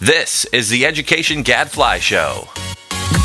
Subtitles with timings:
[0.00, 2.46] This is the Education Gadfly Show.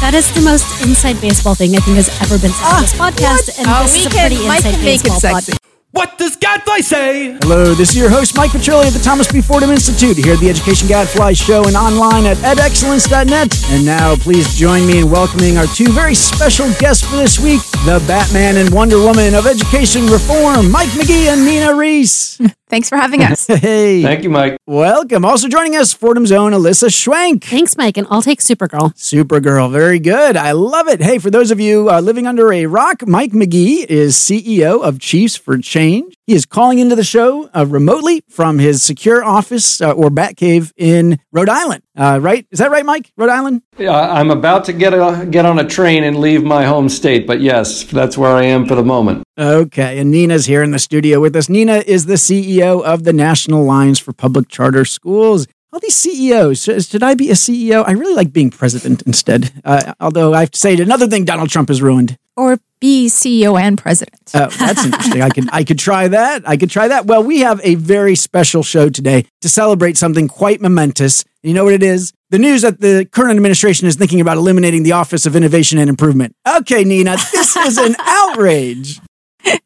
[0.02, 3.00] That is the most inside baseball thing I think has ever been said on this
[3.00, 5.04] ah, podcast, and Oh, this we is a can- pretty Mike inside can make it
[5.04, 5.52] baseball sexy.
[5.54, 5.60] podcast.
[5.92, 7.38] What does Gadfly say?
[7.44, 9.42] Hello, this is your host, Mike Petrilli at the Thomas B.
[9.42, 13.64] Fordham Institute, here at the Education Gadfly Show and online at edexcellence.net.
[13.70, 17.62] And now, please join me in welcoming our two very special guests for this week
[17.86, 22.42] the Batman and Wonder Woman of Education Reform, Mike Magee and Nina Rees.
[22.74, 23.46] Thanks for having us.
[23.64, 24.58] Hey, Thank you, Mike.
[24.66, 25.24] welcome.
[25.26, 27.44] Also joining us, Fordham's own Alyssa Schwenk.
[27.44, 28.96] Thanks, Mike, and I'll take Supergirl.
[28.96, 30.36] Supergirl, very good.
[30.36, 31.00] I love it.
[31.00, 35.00] Hey, for those of you uh, living under a rock, Mike Magee is CEO of
[35.00, 36.16] Chiefs for Change.
[36.26, 40.72] He is calling into the show uh, remotely from his secure office uh, or Batcave
[40.78, 41.84] in Rhode Island.
[41.98, 42.48] Uh, right?
[42.50, 43.12] Is that right, Mike?
[43.18, 43.62] Rhode Island?
[43.78, 47.28] Uh, I'm about to get a, get on a train and leave my home state,
[47.28, 49.24] but yes, that's where I am for the moment.
[49.38, 51.50] Okay, and Nina's here in the studio with us.
[51.50, 55.46] Nina is the CEO of the National Alliance for Public Charter Schools.
[55.74, 57.84] All these CEOs, should should I be a CEO?
[57.86, 59.52] I really like being president instead.
[59.66, 62.18] Uh, although I have to say, another thing Donald Trump has ruined.
[62.38, 64.20] or be CEO and president.
[64.34, 65.22] Oh, that's interesting.
[65.22, 66.44] I could I could try that.
[66.46, 67.06] I could try that.
[67.06, 71.24] Well, we have a very special show today to celebrate something quite momentous.
[71.44, 72.12] You know what it is?
[72.30, 75.90] The news that the current administration is thinking about eliminating the Office of Innovation and
[75.90, 76.36] Improvement.
[76.46, 79.00] Okay, Nina, this is an outrage.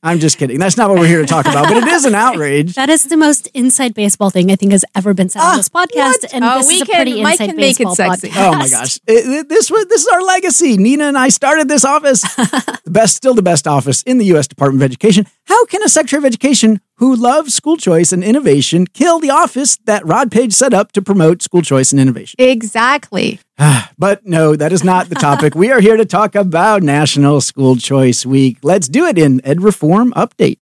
[0.03, 0.58] I'm just kidding.
[0.59, 2.75] That's not what we're here to talk about, but it is an outrage.
[2.75, 5.58] That is the most inside baseball thing I think has ever been said on ah,
[5.58, 7.78] this podcast, and Oh, this we is a can- pretty Mike inside can make it
[7.86, 8.30] baseball sexy.
[8.30, 8.53] podcast.
[8.53, 8.98] Oh my gosh.
[9.08, 10.78] It- it- this was this is our legacy.
[10.78, 12.22] Nina and I started this office.
[12.36, 15.25] the best still the best office in the US Department of Education.
[15.45, 19.77] How can a Secretary of Education who loves school choice and innovation kill the office
[19.85, 22.35] that Rod Page set up to promote school choice and innovation?
[22.39, 23.39] Exactly.
[23.57, 25.55] Ah, but no, that is not the topic.
[25.55, 28.57] we are here to talk about National School Choice Week.
[28.61, 30.57] Let's do it in Ed Reform Update.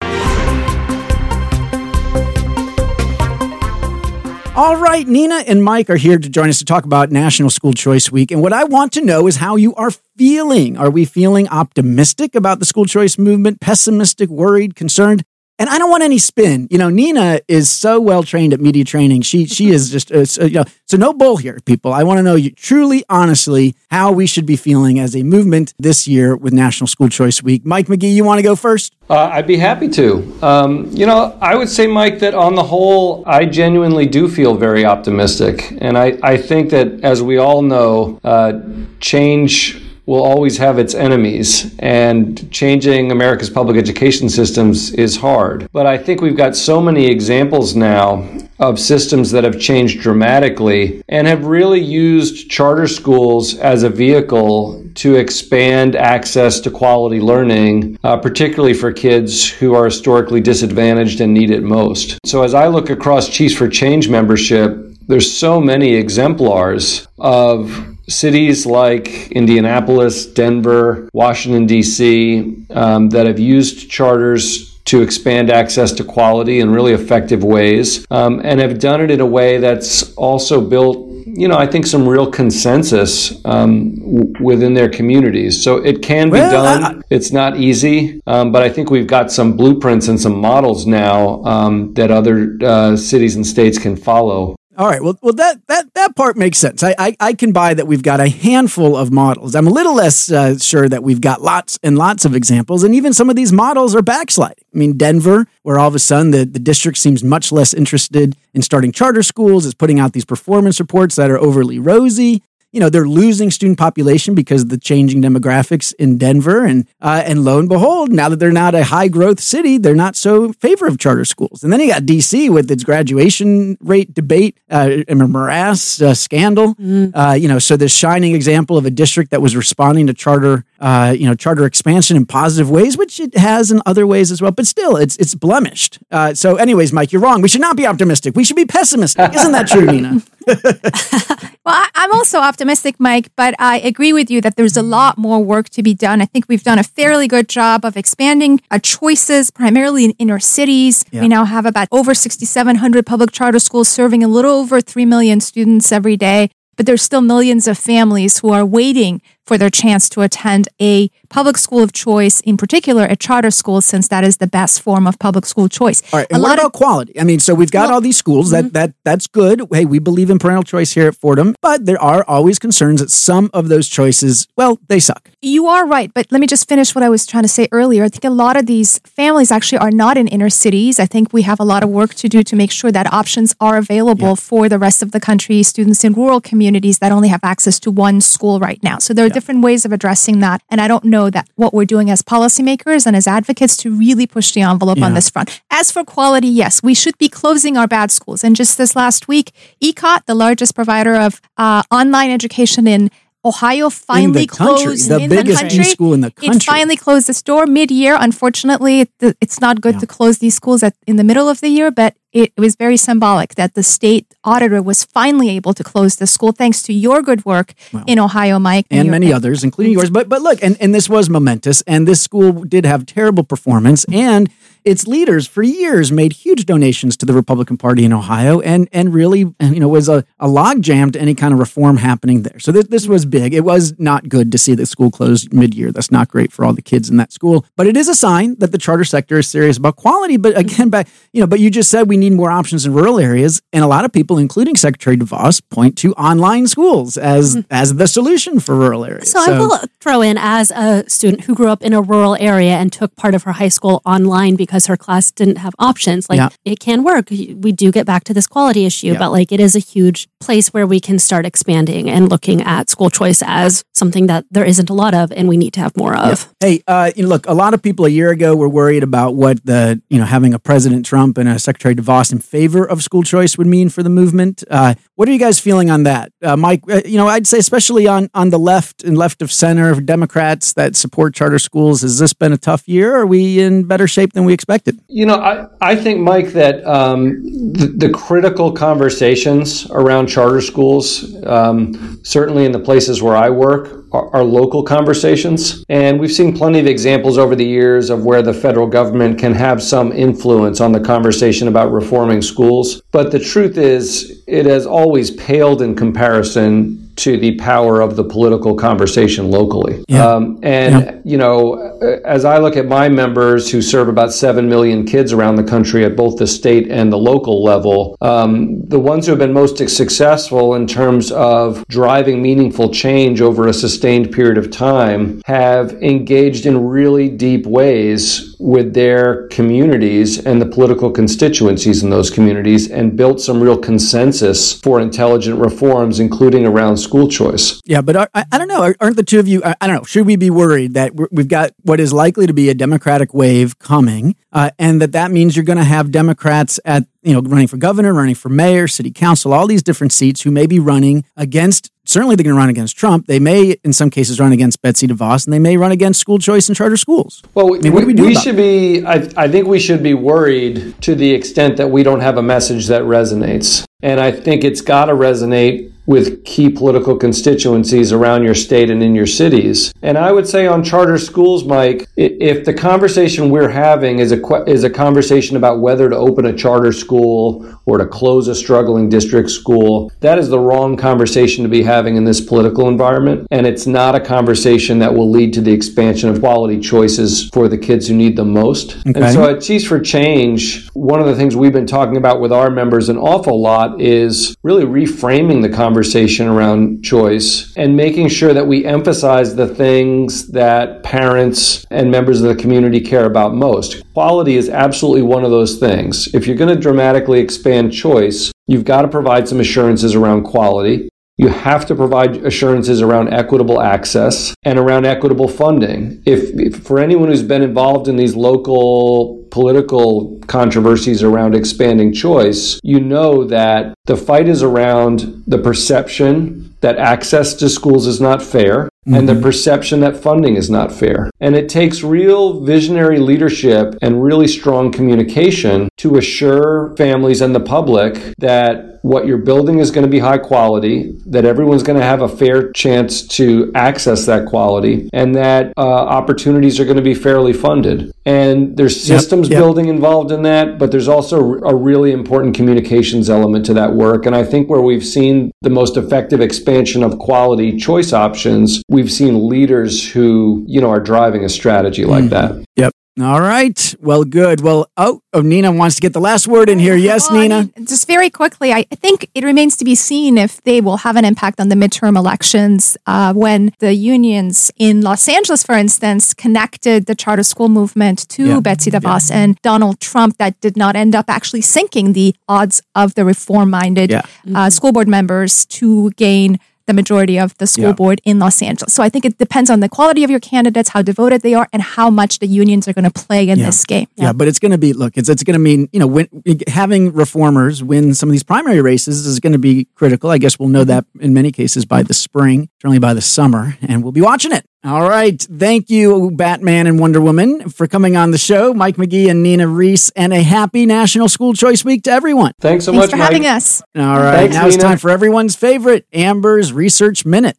[4.57, 7.73] All right, Nina and Mike are here to join us to talk about National School
[7.73, 8.31] Choice Week.
[8.31, 10.77] And what I want to know is how you are feeling.
[10.77, 15.25] Are we feeling optimistic about the school choice movement, pessimistic, worried, concerned?
[15.61, 16.69] And I don't want any spin.
[16.71, 19.21] You know, Nina is so well trained at media training.
[19.21, 21.93] She she is just uh, so, you know, so no bull here, people.
[21.93, 25.75] I want to know you truly, honestly, how we should be feeling as a movement
[25.79, 27.67] this year with National School Choice Week.
[27.67, 28.97] Mike Magee, you want to go first?
[29.11, 30.35] Uh, I'd be happy to.
[30.41, 34.55] Um, you know, I would say, Mike, that on the whole, I genuinely do feel
[34.55, 35.77] very optimistic.
[35.83, 38.61] And I, I think that, as we all know, uh,
[39.01, 45.69] change will always have its enemies, and changing America's public education systems is hard.
[45.73, 48.29] But I think we've got so many examples now
[48.59, 54.85] of systems that have changed dramatically and have really used charter schools as a vehicle
[54.97, 61.33] to expand access to quality learning, uh, particularly for kids who are historically disadvantaged and
[61.33, 62.19] need it most.
[62.25, 64.77] So as I look across Chiefs for Change membership,
[65.07, 73.91] there's so many exemplars of cities like Indianapolis, Denver, Washington, D.C., um, that have used
[73.91, 79.11] charters to expand access to quality in really effective ways um, and have done it
[79.11, 84.33] in a way that's also built you know, I think some real consensus um, w-
[84.41, 85.63] within their communities.
[85.63, 87.03] So it can be Well, I- done.
[87.11, 91.43] it's not easy, um, but I think we've got some blueprints and some models now
[91.45, 94.57] um, that other uh, cities and states can follow.
[94.77, 95.03] All right.
[95.03, 96.85] Well, well, that that that part makes sense.
[96.85, 99.57] I I, I can buy that we've got a handful of models.
[99.57, 102.95] I'm a little less uh, sure that we've got lots and lots of examples, and
[102.95, 104.65] even some of these models are backsliding.
[104.73, 108.37] I mean, Denver, where all of a sudden the, the district seems much less interested
[108.55, 112.43] in starting charter schools, is putting out these performance reports that are overly rosy.
[112.73, 117.23] You know, they're losing student population because of the changing demographics in Denver, and uh,
[117.27, 120.45] and lo and behold, now that they're not a high growth city, they're not so
[120.45, 121.65] in favor of charter schools.
[121.65, 126.15] And then you got DC with its graduation rate debate, uh, and a morass uh,
[126.15, 126.77] scandal.
[127.15, 130.65] Uh, you know, so this shining example of a district that was responding to charter,
[130.79, 134.41] uh, you know, charter expansion in positive ways, which it has in other ways as
[134.41, 134.53] well.
[134.53, 135.99] But still, it's it's blemished.
[136.11, 137.43] Uh, so, anyways, Mike, you're wrong.
[137.43, 138.37] We should not be optimistic.
[138.37, 139.35] We should be pessimistic.
[139.35, 140.23] Isn't that true, Nina?
[141.63, 145.45] Well, I'm also optimistic, Mike, but I agree with you that there's a lot more
[145.45, 146.23] work to be done.
[146.23, 150.41] I think we've done a fairly good job of expanding uh, choices, primarily in inner
[150.41, 151.05] cities.
[151.13, 151.21] Yeah.
[151.21, 155.41] We now have about over 6,700 public charter schools serving a little over 3 million
[155.41, 156.51] students every day.
[156.77, 161.11] But there's still millions of families who are waiting for their chance to attend a
[161.29, 165.07] public school of choice, in particular a charter school, since that is the best form
[165.07, 166.03] of public school choice.
[166.13, 166.27] All right.
[166.31, 167.21] a And what lot about of quality?
[167.21, 168.73] I mean, so we've got all these schools that mm-hmm.
[168.73, 169.63] that that's good.
[169.73, 173.11] Hey, we believe in parental choice here at Fordham, but there are always concerns that
[173.11, 175.31] some of those choices, well, they suck.
[175.41, 178.05] You are right, but let me just finish what I was trying to say earlier.
[178.05, 181.01] I think a lot of these families actually are not in inner cities.
[181.01, 183.55] I think we have a lot of work to do to make sure that options
[183.61, 187.41] are available for the rest of the country, students in rural communities that only have
[187.43, 188.99] access to one school right now.
[188.99, 190.63] So there are different ways of addressing that.
[190.69, 194.27] And I don't know that what we're doing as policymakers and as advocates to really
[194.27, 195.63] push the envelope on this front.
[195.71, 198.45] As for quality, yes, we should be closing our bad schools.
[198.45, 199.53] And just this last week,
[199.83, 203.11] ECOT, the largest provider of uh, online education in
[203.43, 205.81] Ohio finally country, closed the in biggest the country.
[205.81, 206.57] e-school in the country.
[206.57, 208.19] It finally closed its door mid-year.
[208.21, 211.69] Unfortunately, it, it's not good to close these schools at, in the middle of the
[211.69, 216.17] year, but it, was very symbolic that the state auditor was finally able to close
[216.17, 217.75] the school thanks to your good work
[218.07, 220.11] in Ohio, Mike, and many others, including yours.
[220.11, 224.05] But but look, and, and this was momentous, and this school did have terrible performance,
[224.13, 224.51] and
[224.85, 229.13] its leaders for years made huge donations to the Republican Party in Ohio, and and
[229.13, 232.59] really you know was a, a logjam to any kind of reform happening there.
[232.59, 233.55] So this, this was big.
[233.55, 235.93] It was not good to see the school closed mid year.
[235.93, 238.57] That's not great for all the kids in that school, but it is a sign
[238.57, 240.37] that the charter sector is serious about quality.
[240.37, 243.19] But again, back you know, but you just said we need more options in rural
[243.19, 247.95] areas, and a lot of people, including Secretary DeVos, point to online schools as as
[247.95, 249.31] the solution for rural areas.
[249.33, 252.75] So, I will throw in as a student who grew up in a rural area
[252.77, 256.29] and took part of her high school online because her class didn't have options.
[256.31, 256.49] Like Yeah.
[256.65, 257.31] it can work.
[257.31, 259.19] We do get back to this quality issue, Yeah.
[259.19, 262.89] but like it is a huge place where we can start expanding and looking at
[262.91, 265.97] school choice as something that there isn't a lot of and we need to have
[265.97, 266.49] more of.
[266.61, 269.35] Hey, uh, you know, look, a lot of people a year ago were worried about
[269.35, 273.03] what the, you know, having a President Trump and a Secretary DeVos in favor of
[273.03, 274.65] school choice would mean for the movement.
[274.71, 276.83] Uh, what are you guys feeling on that, uh, Mike?
[276.91, 280.73] Uh, you know, I'd say especially on on the left and left of center Democrats
[280.75, 282.03] that support charter schools.
[282.03, 283.15] Has this been a tough year?
[283.15, 285.01] Are we in better shape than we expected?
[285.09, 287.43] You know, I, I think, Mike, that um,
[287.73, 294.00] the, the critical conversations around charter schools, um, certainly in the places where I work,
[294.13, 295.85] are, are local conversations.
[295.89, 299.55] And we've seen plenty of examples over the years of where the federal government can
[299.55, 303.03] have some influence on the conversation about reforming schools.
[303.13, 308.25] But the truth is, it has always paled in comparison to the power of the
[308.25, 310.03] political conversation locally.
[310.09, 310.27] Yeah.
[310.27, 315.05] Um, and, you know, as I look at my members who serve about 7 million
[315.05, 319.27] kids around the country at both the state and the local level, um, the ones
[319.27, 324.57] who have been most successful in terms of driving meaningful change over a sustained period
[324.57, 332.03] of time have engaged in really deep ways with their communities and the political constituencies
[332.03, 337.81] in those communities and built some real consensus for intelligent reforms, including around school choice.
[337.85, 338.83] Yeah, but are, I, I don't know.
[338.83, 339.63] Are- Aren't the two of you?
[339.65, 340.05] I, I don't know.
[340.05, 343.35] Should we be worried that we're, we've got what is likely to be a Democratic
[343.35, 347.41] wave coming, uh, and that that means you're going to have Democrats at you know
[347.41, 350.79] running for governor, running for mayor, city council, all these different seats who may be
[350.79, 351.91] running against.
[352.05, 353.27] Certainly, they're going to run against Trump.
[353.27, 356.39] They may, in some cases, run against Betsy DeVos, and they may run against school
[356.39, 357.43] choice and charter schools.
[357.55, 359.05] Well, I mean, what do we do about should be.
[359.05, 362.43] I, I think we should be worried to the extent that we don't have a
[362.43, 368.43] message that resonates, and I think it's got to resonate with key political constituencies around
[368.43, 369.93] your state and in your cities.
[370.03, 374.65] And I would say on charter schools, Mike, if the conversation we're having is a
[374.65, 379.09] is a conversation about whether to open a charter school or to close a struggling
[379.09, 383.65] district school, that is the wrong conversation to be having in this political environment, and
[383.65, 387.79] it's not a conversation that will lead to the expansion of quality choices for the
[387.79, 388.97] kids who need them most.
[389.07, 389.21] Okay.
[389.21, 392.53] And so at Chiefs for Change, one of the things we've been talking about with
[392.53, 396.00] our members an awful lot is really reframing the conversation
[396.49, 402.49] around choice and making sure that we emphasize the things that parents and members of
[402.49, 404.03] the community care about most.
[404.15, 406.33] Quality is absolutely one of those things.
[406.35, 411.09] If you're going to dramatically expand choice, you've got to provide some assurances around quality.
[411.37, 416.23] You have to provide assurances around equitable access and around equitable funding.
[416.27, 422.79] If, if for anyone who's been involved in these local political controversies around expanding choice,
[422.83, 428.43] you know that the fight is around the perception that access to schools is not
[428.43, 431.31] fair and the perception that funding is not fair.
[431.41, 437.61] And it takes real visionary leadership and really strong communication to assure families and the
[437.61, 442.05] public that what you're building is going to be high quality, that everyone's going to
[442.05, 447.03] have a fair chance to access that quality, and that uh, opportunities are going to
[447.03, 448.13] be fairly funded.
[448.27, 449.59] And there's systems yep.
[449.59, 454.27] building involved in that, but there's also a really important communications element to that work.
[454.27, 459.00] And I think where we've seen the most effective expansion of quality choice options, we
[459.03, 462.63] we've seen leaders who, you know, are driving a strategy like that.
[462.77, 462.93] Yep.
[463.21, 463.95] All right.
[464.01, 464.61] Well, good.
[464.63, 466.95] Well, oh, oh, Nina wants to get the last word in here.
[466.97, 467.59] Yes, Well, I Nina.
[467.77, 470.99] mean, just very quickly, I I think it remains to be seen if they will
[470.99, 475.75] have an impact on the midterm elections uh, when the unions in Los Angeles, for
[475.77, 478.61] instance, connected the charter school movement to Yeah.
[478.61, 483.15] Betsy DeVos and Donald Trump, that did not end up actually sinking the odds of
[483.17, 484.23] the reform minded Yeah.
[484.55, 486.59] uh, school board members to gain
[486.91, 488.01] the majority of the school Yeah.
[488.03, 488.93] board in Los Angeles.
[488.93, 491.69] So I think it depends on the quality of your candidates, how devoted they are,
[491.73, 493.67] and how much the unions are going to play in Yeah.
[493.67, 494.09] this game.
[494.17, 495.17] Yeah, but it's going to be look.
[495.17, 496.29] It's it's going to mean you know win,
[496.69, 500.31] having reformers win some of these primary races is going to be critical.
[500.31, 500.89] I guess we'll know mm-hmm.
[500.89, 504.53] that in many cases by the spring, certainly by the summer, and we'll be watching
[504.53, 504.65] it.
[504.83, 508.73] All right, thank you, Batman and Wonder Woman, for coming on the show.
[508.73, 512.53] Mike Magee and Nina Rees, and a happy National School Choice Week to everyone.
[512.61, 513.33] Thanks so Thanks much, for Mike.
[513.33, 513.83] having us.
[513.97, 517.57] All right, Thanks, now it's time for everyone's favorite Amber's Research Minute.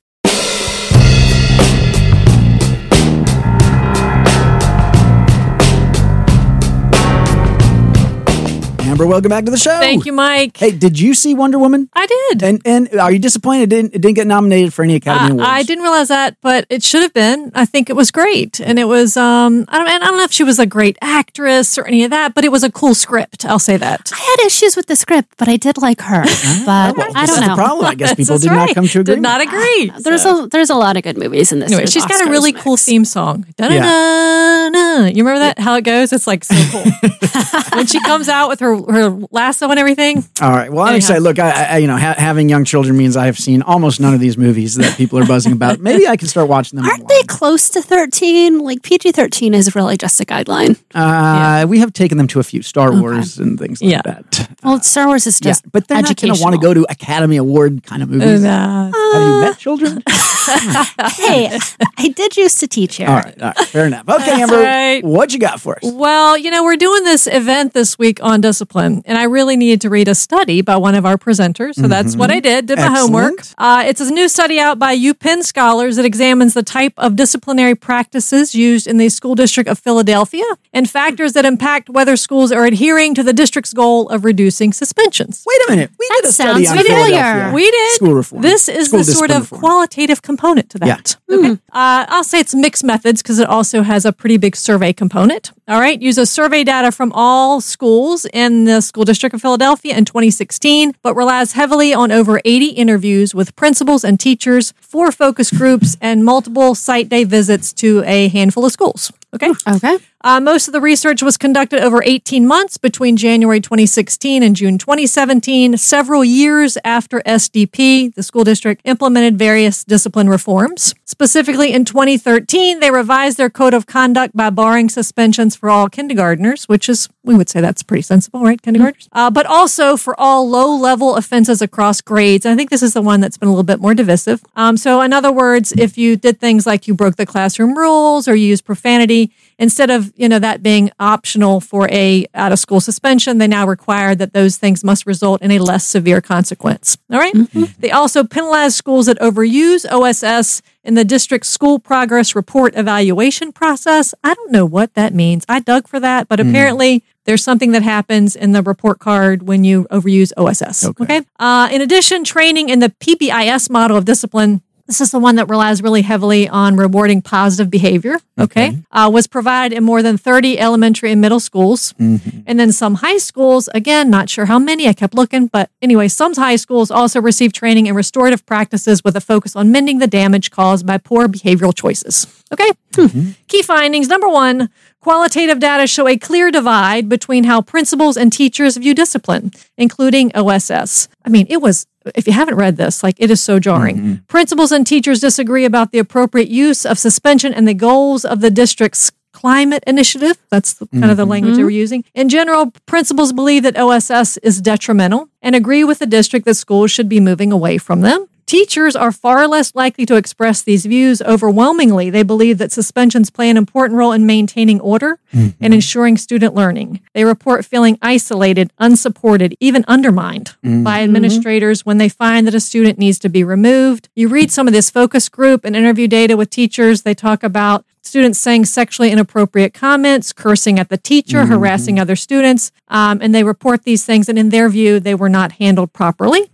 [8.92, 9.80] Amber, welcome back to the show.
[9.80, 10.58] Thank you, Mike.
[10.58, 11.88] Hey, did you see Wonder Woman?
[11.94, 12.44] I did.
[12.44, 15.32] And and are you disappointed it didn't, it didn't get nominated for any Academy I,
[15.32, 15.48] Awards?
[15.50, 17.54] I didn't realize that, but it should have been.
[17.56, 19.16] I think it was great, and it was.
[19.16, 19.88] Um, I don't.
[19.88, 22.52] I don't know if she was a great actress or any of that, but it
[22.52, 23.46] was a cool script.
[23.46, 24.12] I'll say that.
[24.14, 26.26] I had issues with the script, but I did like her.
[26.66, 27.56] But I don't the know.
[27.56, 27.86] problem.
[27.86, 29.16] I guess people That's did not come to agree.
[29.16, 29.92] Did not agree.
[30.00, 31.68] There's So- a there's a lot of good movies in this.
[31.68, 32.62] Anyway, year's she's got a really mix.
[32.64, 33.46] cool theme song.
[33.58, 35.08] Da-da-da-da.
[35.08, 35.60] You remember that?
[35.60, 36.12] How it goes?
[36.12, 36.84] It's like so cool.
[37.78, 40.24] when she comes out with her her lasso and everything.
[40.42, 40.72] All right.
[40.72, 41.22] Well, I'm excited.
[41.24, 44.14] Look, I, I you know ha- having young children means I have seen almost none
[44.14, 45.80] of these movies that people are buzzing about.
[45.92, 46.86] Maybe I can start watching them.
[46.86, 48.60] Aren't they close to 13?
[48.60, 50.80] Like PG 13 is really just a guideline.
[50.96, 54.02] Uh, We have taken them to a few Star Wars and things like Yeah.
[54.04, 54.50] that.
[54.64, 56.86] Well, Star Wars is Yeah, just but they're not going to want to go to
[56.90, 58.44] Academy Award kind of movies.
[58.44, 60.04] Uh, Have you met children?
[60.08, 61.58] hey,
[61.98, 63.08] I did used to teach here.
[63.08, 64.08] all right, all right, fair enough.
[64.10, 65.04] Okay, Amber, right.
[65.04, 65.82] what you got for us?
[65.84, 69.82] Well, you know, we're doing this event this week on discipline, and I really needed
[69.82, 71.76] to read a study by one of our presenters.
[71.76, 73.34] So that's what I did, did my homework.
[73.58, 77.76] Uh, it's a new study out by UPenn scholars that examines the type of disciplinary
[77.76, 82.66] practices used in the school district of Philadelphia and factors that impact whether schools are
[82.66, 85.44] adhering to the district's goal of reducing suspensions.
[85.48, 85.92] Wait a minute.
[86.00, 87.06] We That did a study sounds on familiar.
[87.22, 87.92] Philadelphia We did.
[87.96, 88.42] school reform.
[88.42, 89.60] This is School the sort of reform.
[89.62, 91.18] qualitative component to that.
[91.32, 91.52] Okay.
[91.72, 95.52] Uh, I'll say it's mixed methods because it also has a pretty big survey component.
[95.68, 96.02] All right.
[96.02, 100.94] Use a survey data from all schools in the school district of Philadelphia in 2016,
[101.02, 106.26] but relies heavily on over 80 interviews with principals and teachers, four focus groups, and
[106.26, 109.12] multiple site day visits to a handful of schools.
[109.34, 109.52] Okay.
[109.68, 109.98] Okay.
[110.24, 114.78] Uh, most of the research was conducted over 18 months between January 2016 and June
[114.78, 120.94] 2017, several years after SDP, the school district, implemented various discipline reforms.
[121.06, 126.70] Specifically in 2013, they revised their code of conduct by barring suspensions for all kindergartners,
[126.70, 128.62] which is, we would say that's pretty sensible, right?
[128.62, 129.10] Kindergartners.
[129.12, 132.46] Uh, but also for all low level offenses across grades.
[132.46, 134.44] And I think this is the one that's been a little bit more divisive.
[134.56, 138.28] Um, so, in other words, if you did things like you broke the classroom rules
[138.28, 142.60] or you used profanity, instead of you know that being optional for a out of
[142.60, 146.98] school suspension they now require that those things must result in a less severe consequence.
[147.14, 147.34] All right?
[147.80, 154.16] they also penalize schools that overuse oss in the district school progress report evaluation process.
[154.24, 155.46] I don't know what that means.
[155.48, 159.64] I dug for that but apparently there's something that happens in the report card when
[159.64, 165.00] you overuse oss okay, Uh, in addition training in the PBIS model of discipline this
[165.00, 168.18] is the one that relies really heavily on rewarding positive behavior.
[168.38, 168.78] Okay.
[168.92, 171.94] Uh, was provided in more than 30 elementary and middle schools.
[171.94, 172.42] Mm-hmm.
[172.46, 176.10] And then some high schools, again, not sure how many, I kept looking, but anyway,
[176.10, 180.08] some high schools also receive training in restorative practices with a focus on mending the
[180.08, 182.28] damage caused by poor behavioral choices.
[182.52, 182.70] Okay.
[182.94, 183.20] Mm-hmm.
[183.22, 183.30] Hmm.
[183.48, 184.70] Key findings number one,
[185.00, 191.08] qualitative data show a clear divide between how principals and teachers view discipline, including OSS.
[191.24, 193.98] I mean, it was, if you haven't read this, like it is so jarring.
[193.98, 194.14] Mm-hmm.
[194.28, 198.52] Principals and teachers disagree about the appropriate use of suspension and the goals of the
[198.52, 200.38] district's climate initiative.
[200.50, 201.32] That's the, kind of the mm-hmm.
[201.32, 202.04] language they were using.
[202.14, 206.92] In general, principals believe that OSS is detrimental and agree with the district that schools
[206.92, 208.28] should be moving away from them.
[208.52, 211.22] Teachers are far less likely to express these views.
[211.22, 215.52] Overwhelmingly, they believe that suspensions play an important role in maintaining order mm-hmm.
[215.64, 217.00] and ensuring student learning.
[217.14, 220.84] They report feeling isolated, unsupported, even undermined mm-hmm.
[220.84, 224.10] by administrators when they find that a student needs to be removed.
[224.16, 227.86] You read some of this focus group and interview data with teachers, they talk about
[228.04, 233.44] students saying sexually inappropriate comments, cursing at the teacher, harassing other students, um, and they
[233.44, 234.28] report these things.
[234.28, 236.50] And in their view, they were not handled properly.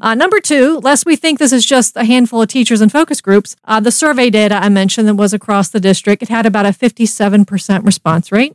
[0.00, 3.20] Uh, number two, lest we think this is just a handful of teachers and focus
[3.20, 6.66] groups, uh, the survey data I mentioned that was across the district, it had about
[6.66, 8.54] a 57% response rate.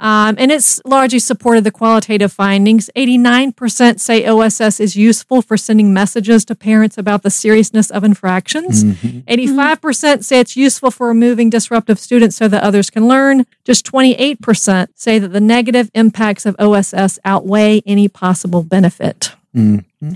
[0.00, 2.90] Um, and it's largely supported the qualitative findings.
[2.96, 8.84] 89% say OSS is useful for sending messages to parents about the seriousness of infractions.
[9.28, 13.44] 85% say it's useful for removing disruptive students so that others can learn.
[13.64, 19.32] Just 28% say that the negative impacts of OSS outweigh any possible benefit.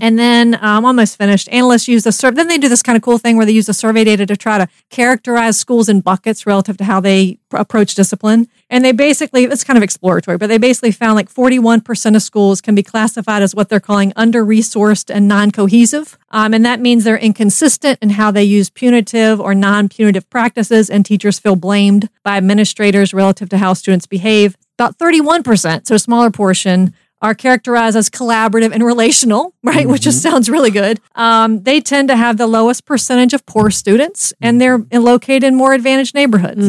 [0.01, 1.47] And then um, I'm almost finished.
[1.49, 2.35] Analysts use the survey.
[2.35, 4.35] Then they do this kind of cool thing where they use the survey data to
[4.35, 8.47] try to characterize schools in buckets relative to how they pr- approach discipline.
[8.69, 12.61] And they basically, it's kind of exploratory, but they basically found like 41% of schools
[12.61, 16.17] can be classified as what they're calling under resourced and non cohesive.
[16.31, 20.89] Um, and that means they're inconsistent in how they use punitive or non punitive practices,
[20.89, 24.55] and teachers feel blamed by administrators relative to how students behave.
[24.77, 29.87] About 31%, so a smaller portion, are characterized as collaborative and relational, right?
[29.87, 30.99] Which just sounds really good.
[31.15, 35.55] Um, they tend to have the lowest percentage of poor students, and they're located in
[35.55, 36.65] more advantaged neighborhoods.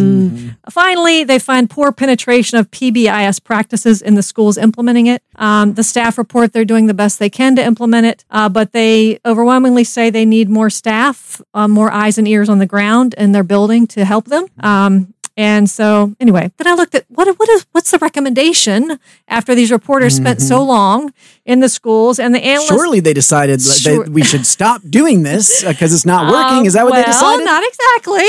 [0.70, 5.22] Finally, they find poor penetration of PBIS practices in the schools implementing it.
[5.36, 8.72] Um, the staff report they're doing the best they can to implement it, uh, but
[8.72, 13.14] they overwhelmingly say they need more staff, uh, more eyes and ears on the ground
[13.16, 14.46] in their building to help them.
[14.60, 19.54] Um, and so, anyway, then I looked at what what is what's the recommendation after
[19.54, 20.68] these reporters spent so mm-hmm.
[20.68, 21.14] long
[21.46, 22.68] in the schools and the analysts.
[22.68, 26.66] Surely they decided that we should stop doing this uh, because it's not working.
[26.66, 27.44] Is that what uh, well, they decided?
[27.46, 28.28] Not exactly.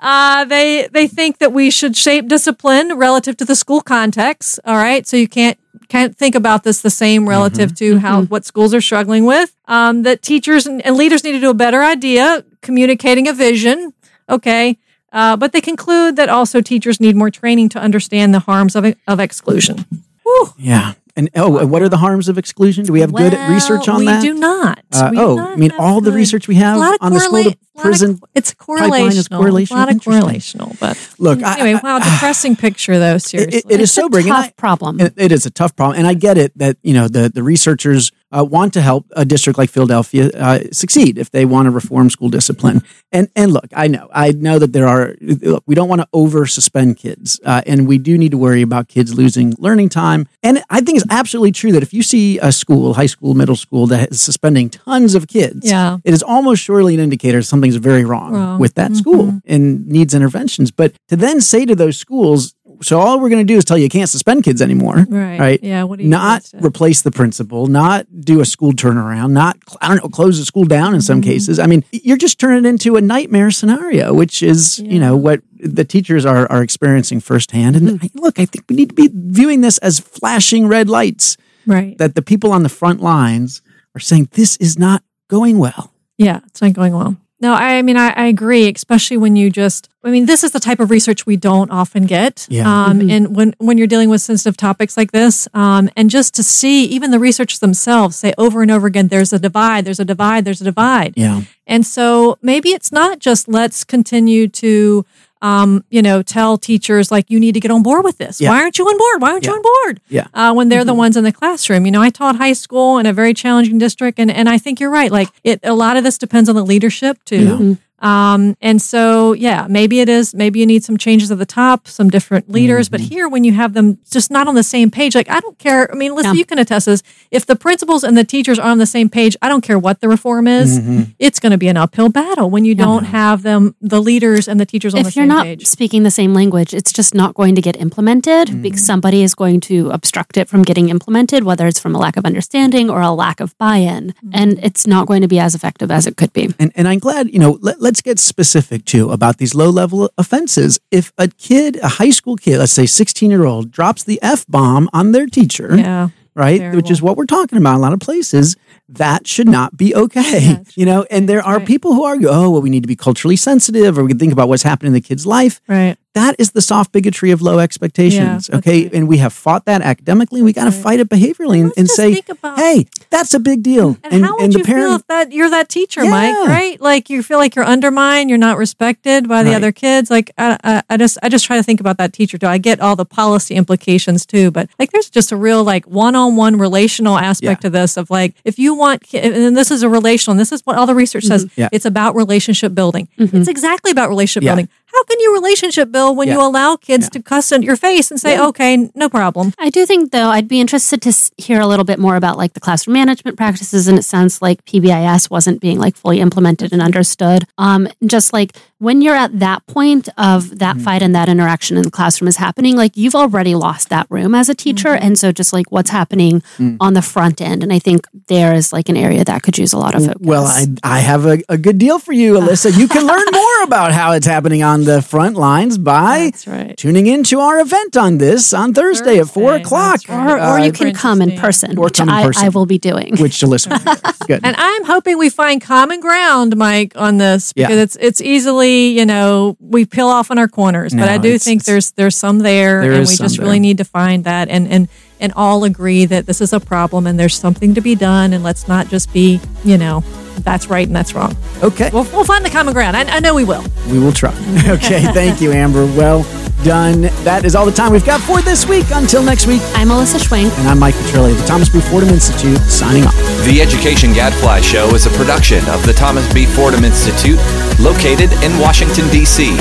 [0.00, 4.60] Uh, they they think that we should shape discipline relative to the school context.
[4.66, 7.30] All right, so you can't can't think about this the same mm-hmm.
[7.30, 8.28] relative to how mm-hmm.
[8.28, 9.56] what schools are struggling with.
[9.64, 13.94] Um, that teachers and, and leaders need to do a better idea communicating a vision.
[14.28, 14.76] Okay.
[15.12, 18.84] Uh, but they conclude that also teachers need more training to understand the harms of,
[19.08, 19.84] of exclusion.
[20.24, 20.52] Whew.
[20.58, 20.94] yeah.
[21.16, 22.84] And oh, what are the harms of exclusion?
[22.84, 24.22] Do we have good research on that?
[24.22, 24.34] we that?
[24.34, 24.78] do not.
[24.92, 26.94] Uh, We do oh, not I mean, have all the research we have a lot
[26.94, 29.16] of on the school correla- to lot of- prison it's pipeline correlational.
[29.18, 29.70] is correlational?
[29.70, 33.18] A lot of correlational, but Look, I- anyway, I- wow, depressing picture though.
[33.18, 34.26] Seriously, it- it is It's a sobering.
[34.26, 35.00] and tough I- problem.
[35.00, 37.42] It, it is a tough problem, and I get it that you know the the
[37.42, 41.70] researchers uh, want to help a district like Philadelphia uh, succeed if they want to
[41.70, 42.82] reform school discipline.
[43.12, 46.08] And and look, I know I know that there are look, we don't want to
[46.12, 50.28] over suspend kids, uh, and we do need to worry about kids losing learning time.
[50.42, 53.56] And I think it's absolutely true that if you see a school, high school, middle
[53.56, 55.98] school that is suspending tons of kids, Yeah.
[56.04, 58.60] it is almost surely an indicator something's very wrong, Wrong.
[58.60, 58.98] with that Mm-hmm.
[58.98, 60.70] school and needs interventions.
[60.70, 63.76] But to then say to those schools, so all we're going to do is tell
[63.76, 65.38] you you can't suspend kids anymore, Right.
[65.40, 65.60] Right?
[65.62, 69.88] Yeah, what do you not replace the principal, not do a school turnaround, not I
[69.88, 71.06] don't know, close the school down in Mm-hmm.
[71.06, 71.58] some cases.
[71.58, 75.40] I mean, you're just turning it into a nightmare scenario, which is you know what
[75.58, 77.76] the teachers are are experiencing firsthand.
[77.76, 78.18] And Mm-hmm.
[78.18, 81.96] Look, I think we need to be viewing this as flashing red lights right.
[81.98, 83.60] that the people on the front lines
[83.94, 85.92] are saying this is not going well.
[86.18, 87.16] yeah, it's not going well.
[87.40, 90.52] No, I, I mean, I, I agree, especially when you just, I mean, this is
[90.52, 92.46] the type of research we don't often get.
[92.50, 92.68] Yeah.
[92.68, 96.42] Um, And when, when you're dealing with sensitive topics like this, um, and just to
[96.42, 100.04] see even the researchers themselves say over and over again, there's a divide, there's a
[100.04, 101.14] divide, there's a divide.
[101.16, 101.42] Yeah.
[101.66, 105.06] And so maybe it's not just let's continue to,
[105.42, 108.40] um, you know, tell teachers like you need to get on board with this.
[108.40, 108.50] Yeah.
[108.50, 109.22] Why aren't you on board?
[109.22, 110.00] Why aren't you on board?
[110.08, 110.26] Yeah.
[110.34, 111.86] Uh, when they're the ones in the classroom.
[111.86, 114.80] You know, I taught high school in a very challenging district, and and I think
[114.80, 115.10] you're right.
[115.10, 117.78] Like it, a lot of this depends on the leadership too.
[118.00, 120.34] Um, and so, yeah, maybe it is.
[120.34, 122.88] Maybe you need some changes at the top, some different leaders.
[122.88, 125.58] But here, when you have them just not on the same page, like I don't
[125.58, 125.90] care.
[125.90, 126.38] I mean, listen, Yeah.
[126.38, 127.02] you can attest this.
[127.30, 130.00] If the principals and the teachers are on the same page, I don't care what
[130.00, 130.80] the reform is.
[131.18, 134.58] It's going to be an uphill battle when you don't have them, the leaders and
[134.60, 135.66] the teachers on the if you're not page.
[135.66, 138.62] speaking the same language, it's just not going to get implemented Mm.
[138.62, 142.16] because somebody is going to obstruct it from getting implemented, whether it's from a lack
[142.16, 144.14] of understanding or a lack of buy in.
[144.24, 144.30] Mm.
[144.32, 146.52] And it's not going to be as effective as it could be.
[146.58, 150.08] And, and I'm glad, you know, let, let's get specific too about these low level
[150.16, 150.78] offenses.
[150.92, 154.46] If a kid, a high school kid, let's say 16 year old, drops the F
[154.46, 156.10] bomb on their teacher, Yeah.
[156.36, 156.60] right?
[156.60, 156.76] Terrible.
[156.76, 158.54] Which is what we're talking about in a lot of places.
[158.88, 160.54] That should not be okay.
[160.54, 161.66] That's you know, and there are right.
[161.66, 164.32] people who argue, oh, well, we need to be culturally sensitive or we can think
[164.32, 165.60] about what's happening in the kid's life.
[165.66, 165.96] Right.
[166.14, 168.48] That is the soft bigotry of low expectations.
[168.48, 168.82] Yeah, okay.
[168.84, 168.94] right.
[168.94, 170.42] And we have fought that academically.
[170.42, 173.96] We got to fight it behaviorally and, and say, about- hey, that's a big deal.
[174.02, 176.34] And, how would you feel if that you're that teacher, Mike?
[176.48, 176.80] Right?
[176.80, 179.56] Like you feel like you're undermined, you're not respected by the Right.
[179.56, 180.10] other kids.
[180.10, 182.46] Like I, I, I just, I just try to think about that teacher too.
[182.48, 186.56] I get all the policy implications too, but like there's just a real like one-on-one
[186.58, 187.68] relational aspect Yeah.
[187.68, 190.62] to this of like if you want, and this is a relational, and this is
[190.66, 191.44] what all the research says.
[191.46, 191.60] Mm-hmm.
[191.60, 191.68] Yeah.
[191.72, 193.06] It's about relationship building.
[193.16, 194.50] It's exactly about relationship Yeah.
[194.56, 194.68] building.
[194.92, 196.34] How can you relationship build when Yeah.
[196.34, 199.52] you allow kids to cuss at your face and say, okay, no problem?
[199.58, 202.52] I do think, though, I'd be interested to hear a little bit more about like
[202.54, 203.88] the classroom management practices.
[203.88, 207.44] And it sounds like PBIS wasn't being like fully implemented and understood.
[207.58, 210.84] Um, just like when you're at that point of that mm-hmm.
[210.84, 214.34] fight and that interaction in the classroom is happening, like you've already lost that room
[214.34, 214.88] as a teacher.
[214.88, 215.04] Mm-hmm.
[215.04, 216.78] And so just like what's happening mm.
[216.80, 217.62] on the front end.
[217.62, 220.22] And I think there is like an area that could use a lot of focus.
[220.22, 222.76] Well, I, I have a, a good deal for you, Alyssa.
[222.76, 226.76] You can learn more about how it's happening on the front lines by That's right.
[226.76, 230.00] tuning into our event on this on Thursday, at four o'clock.
[230.08, 230.32] right.
[230.32, 232.46] or, or Uh, you can come in person, Or which come in I, person.
[232.46, 233.16] I will be doing.
[233.18, 233.68] which Alyssa.
[233.68, 234.26] will be.
[234.26, 234.40] Good.
[234.42, 237.66] And I'm hoping we find common ground, Mike, on this Yeah.
[237.66, 240.92] because it's it's easily, you know, we peel off on our corners.
[240.94, 243.44] but I do think there's there's some there, There and we just there.
[243.46, 244.88] really need to find that and and
[245.20, 248.42] and all agree that this is a problem and there's something to be done, and
[248.42, 250.02] let's not just be, you know,
[250.38, 251.36] that's right and that's wrong.
[251.62, 252.96] okay, We'll, we'll find the common ground.
[252.96, 253.64] I, I know we will.
[253.90, 254.32] we will try.
[254.70, 255.84] Okay, thank you, Amber.
[255.86, 256.22] Well
[256.64, 257.02] done.
[257.24, 258.84] That is all the time we've got for this week.
[258.92, 260.56] Until next week, I'm Alyssa Schwenk.
[260.58, 261.80] and I'm Mike Petrilli of the Thomas B.
[261.80, 263.14] Fordham Institute, signing off.
[263.46, 266.44] The Education Gadfly Show is a production of the Thomas B.
[266.46, 267.38] Fordham Institute,
[267.80, 269.56] located in Washington, D.C.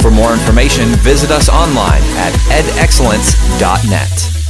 [0.00, 4.43] For more information, visit us online at edexcellence.net.